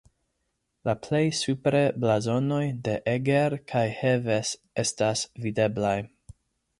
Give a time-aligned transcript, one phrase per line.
[0.89, 5.97] La plej supre blazonoj de Eger kaj Heves estas videblaj.